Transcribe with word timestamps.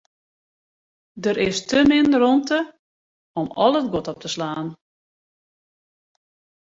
Der 1.23 1.37
is 1.47 1.57
te 1.67 1.79
min 1.89 2.09
rûmte 2.21 2.59
om 3.39 3.47
al 3.63 3.73
it 3.79 3.87
guod 3.91 4.07
op 4.11 4.19
te 4.21 4.29
slaan. 4.35 4.67